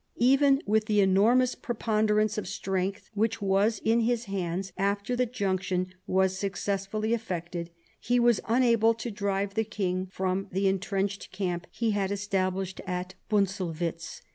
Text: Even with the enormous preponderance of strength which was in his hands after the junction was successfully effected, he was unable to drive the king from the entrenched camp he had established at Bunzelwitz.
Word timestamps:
Even 0.17 0.63
with 0.65 0.85
the 0.85 0.99
enormous 0.99 1.53
preponderance 1.53 2.35
of 2.35 2.47
strength 2.47 3.11
which 3.13 3.39
was 3.39 3.77
in 3.85 3.99
his 3.99 4.25
hands 4.25 4.73
after 4.75 5.15
the 5.15 5.27
junction 5.27 5.93
was 6.07 6.35
successfully 6.35 7.13
effected, 7.13 7.69
he 7.99 8.19
was 8.19 8.41
unable 8.47 8.95
to 8.95 9.11
drive 9.11 9.53
the 9.53 9.63
king 9.63 10.07
from 10.11 10.47
the 10.51 10.67
entrenched 10.67 11.31
camp 11.31 11.67
he 11.69 11.91
had 11.91 12.09
established 12.11 12.81
at 12.87 13.13
Bunzelwitz. 13.29 14.23